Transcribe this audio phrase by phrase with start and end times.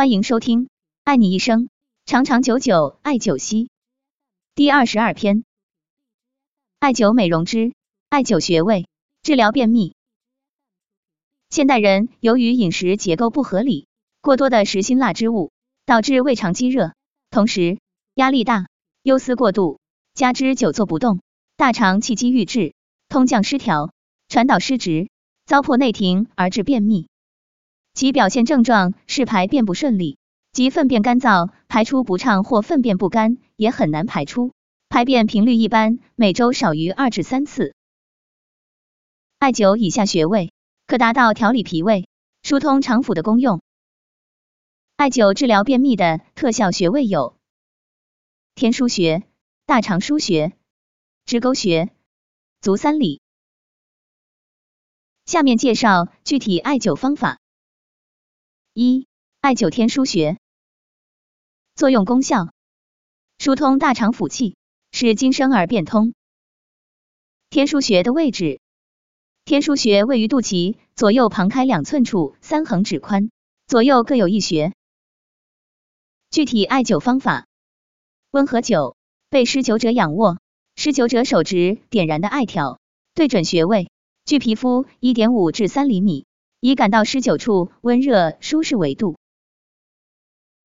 [0.00, 0.64] 欢迎收听
[1.04, 1.68] 《爱你一生，
[2.06, 3.64] 长长久久艾灸烯》
[4.54, 5.44] 第二十二篇：
[6.78, 7.74] 艾灸美容之
[8.08, 8.88] 艾灸穴位
[9.22, 9.94] 治疗便秘。
[11.50, 13.88] 现代人由于饮食结构不合理，
[14.22, 15.52] 过多的食辛辣之物，
[15.84, 16.94] 导致胃肠积热，
[17.28, 17.78] 同时
[18.14, 18.68] 压力大、
[19.02, 19.80] 忧思过度，
[20.14, 21.20] 加之久坐不动，
[21.58, 22.72] 大肠气机郁滞，
[23.10, 23.92] 通降失调，
[24.30, 25.10] 传导失职，
[25.44, 27.06] 糟粕内停而致便秘。
[28.00, 30.16] 其表现症状是排便不顺利，
[30.52, 34.54] 即粪便干燥、排出不畅或粪便不干，也很难排出。
[34.88, 37.74] 排便频率一般每周少于二至三次。
[39.38, 40.50] 艾灸以下穴位，
[40.86, 42.08] 可达到调理脾胃、
[42.42, 43.60] 疏通肠腑的功用。
[44.96, 47.36] 艾灸治疗便秘的特效穴位有：
[48.54, 49.24] 天枢穴、
[49.66, 50.56] 大肠腧穴、
[51.26, 51.90] 支沟穴、
[52.62, 53.20] 足三里。
[55.26, 57.36] 下面介绍具体艾灸方法。
[58.72, 59.08] 一、
[59.40, 60.38] 艾灸天枢穴，
[61.74, 62.52] 作用功效：
[63.36, 64.54] 疏通大肠腑气，
[64.92, 66.14] 使经生而变通。
[67.48, 68.60] 天枢穴的位置：
[69.44, 73.32] 天枢穴位于肚脐左右旁开两寸处，三横指宽，
[73.66, 74.72] 左右各有一穴。
[76.30, 77.48] 具体艾灸方法：
[78.30, 78.94] 温和灸，
[79.30, 80.38] 被施灸者仰卧，
[80.76, 82.78] 施灸者手执点燃的艾条，
[83.14, 83.90] 对准穴位，
[84.24, 86.24] 距皮肤一点五至三厘米。
[86.60, 89.18] 以感到施灸处温热舒适为度。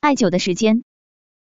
[0.00, 0.84] 艾灸的时间，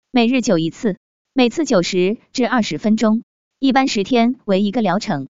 [0.09, 0.97] 每日灸一次，
[1.33, 3.23] 每次灸十至二十分钟，
[3.59, 5.27] 一般十天为一个疗程。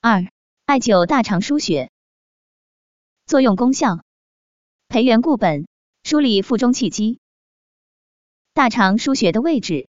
[0.00, 0.28] 二、
[0.66, 1.90] 艾灸大肠腧穴，
[3.26, 4.04] 作用功效：
[4.88, 5.66] 培元固本，
[6.04, 7.18] 梳理腹中气机。
[8.52, 9.88] 大肠腧穴的位置，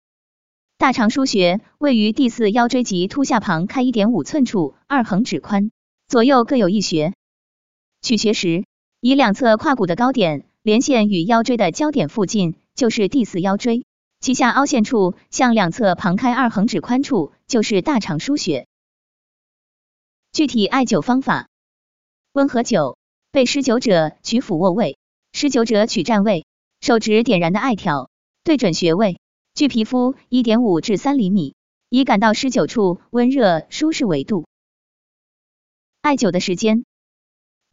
[0.77, 5.71] 大肠腧穴位于第四腰椎棘突下旁开一点五寸处，二横指宽，
[6.07, 7.13] 左右各有一穴。
[8.03, 8.65] 取穴时，
[8.99, 13.85] 以两侧胯骨的高点连线与腰椎的交点附近，就是第四腰椎，
[14.19, 18.67] 其下凹陷处向两侧旁开二横指宽处，就是大肠腧穴。
[20.33, 21.47] 具体艾灸方法：
[22.33, 22.97] 温和灸，
[23.31, 24.97] 被施灸者取俯卧位，
[25.31, 26.45] 施灸者取站位，
[26.81, 28.09] 手指点燃的艾条，
[28.43, 29.17] 对准穴位，
[29.53, 31.55] 距皮肤一点五至三厘米，
[31.87, 34.45] 以感到施灸处温热舒适为度。
[36.01, 36.83] 艾灸的时间。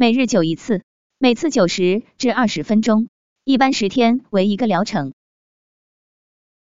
[0.00, 0.82] 每日灸一次，
[1.18, 3.10] 每次九十至二十分钟，
[3.44, 5.12] 一般十天为一个疗程。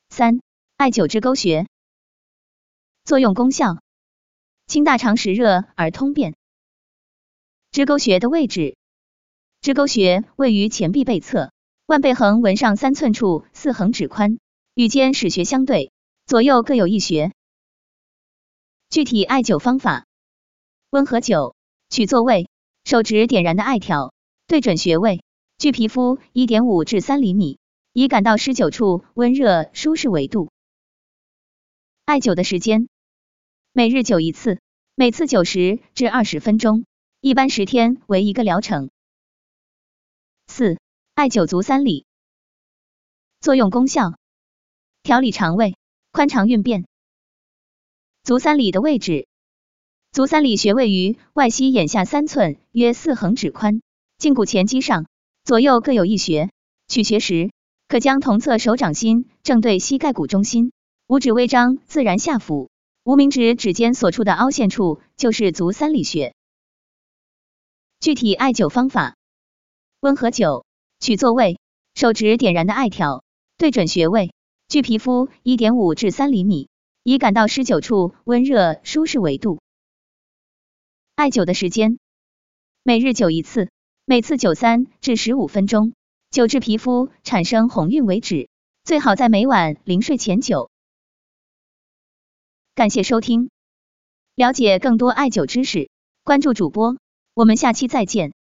[0.09, 0.41] 三、
[0.75, 1.65] 艾灸支沟穴，
[3.05, 3.79] 作用功效：
[4.67, 6.35] 清大肠实热而通便。
[7.71, 8.75] 支沟穴的位置，
[9.61, 11.53] 支沟穴位于前臂背侧，
[11.85, 14.37] 腕背横纹上三寸处，四横指宽，
[14.73, 15.93] 与肩始穴相对，
[16.25, 17.31] 左右各有一穴。
[18.89, 20.07] 具体艾灸方法：
[20.89, 21.55] 温和灸，
[21.89, 22.49] 取坐位。
[22.89, 24.15] 手指点燃的艾条，
[24.47, 25.21] 对准穴位，
[25.59, 27.59] 距皮肤一点五至三厘米，
[27.93, 30.49] 以感到施灸处温热舒适为度。
[32.05, 32.89] 艾灸的时间，
[33.73, 34.59] 每日灸一次，
[34.95, 36.83] 每次九十至二十分钟，
[37.21, 38.89] 一般十天为一个疗程。
[40.47, 40.79] 四、
[41.13, 42.07] 艾灸足三里，
[43.39, 44.15] 作用功效：
[45.03, 45.77] 调理肠胃，
[46.11, 46.87] 宽肠运便。
[48.23, 49.28] 足三里的位置。
[50.11, 53.83] 足三里穴位于外膝眼下三寸，约四横指宽，
[54.19, 55.05] 胫骨前肌上，
[55.43, 56.49] 左右各有一穴。
[56.87, 57.51] 取穴时，
[57.87, 60.71] 可将同侧手掌心正对膝盖骨中心，
[61.07, 62.71] 五指微张，自然下俯。
[63.03, 66.33] 无名指指尖所处的凹陷处就是足三里穴。
[67.99, 69.15] 具体艾灸方法：
[69.99, 70.63] 温和灸，
[70.99, 71.59] 取坐位，
[71.93, 73.23] 手指点燃的艾条，
[73.59, 74.33] 对准穴位，
[74.67, 76.67] 距皮肤一点五至三厘米，
[77.03, 79.59] 以感到施灸处温热舒适为度。
[81.19, 81.99] 艾灸的时间，
[82.81, 83.69] 每日灸一次，
[84.05, 85.91] 每次灸三至十五分钟，
[86.31, 88.47] 灸至皮肤产生红晕为止，
[88.85, 90.69] 最好在每晚临睡前灸。
[92.73, 93.49] 感谢收听，
[94.33, 95.89] 了解更多艾灸知识，
[96.23, 96.95] 关注主播，
[97.33, 98.31] 我们下期再见。